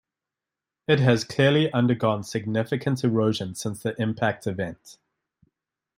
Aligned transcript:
It 0.87 0.99
has 0.99 1.23
clearly 1.23 1.71
undergone 1.71 2.23
significant 2.23 3.03
erosion 3.03 3.53
since 3.53 3.83
the 3.83 3.93
impact 4.01 4.47
event. 4.47 4.97